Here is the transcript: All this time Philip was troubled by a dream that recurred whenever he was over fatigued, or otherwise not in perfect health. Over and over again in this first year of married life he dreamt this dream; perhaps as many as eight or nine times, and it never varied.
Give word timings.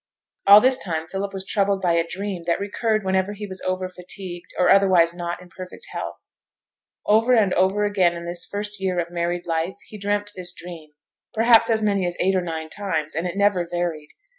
All 0.47 0.59
this 0.61 0.79
time 0.79 1.07
Philip 1.07 1.31
was 1.31 1.45
troubled 1.45 1.79
by 1.79 1.93
a 1.93 2.03
dream 2.07 2.45
that 2.47 2.59
recurred 2.59 3.05
whenever 3.05 3.33
he 3.33 3.45
was 3.45 3.61
over 3.61 3.87
fatigued, 3.87 4.51
or 4.57 4.67
otherwise 4.67 5.13
not 5.13 5.39
in 5.39 5.47
perfect 5.49 5.85
health. 5.91 6.27
Over 7.05 7.35
and 7.35 7.53
over 7.53 7.85
again 7.85 8.15
in 8.15 8.23
this 8.23 8.43
first 8.47 8.81
year 8.81 8.97
of 8.97 9.11
married 9.11 9.45
life 9.45 9.75
he 9.89 9.99
dreamt 9.99 10.31
this 10.35 10.53
dream; 10.55 10.89
perhaps 11.35 11.69
as 11.69 11.83
many 11.83 12.07
as 12.07 12.17
eight 12.19 12.33
or 12.35 12.41
nine 12.41 12.71
times, 12.71 13.13
and 13.13 13.27
it 13.27 13.37
never 13.37 13.63
varied. 13.67 14.09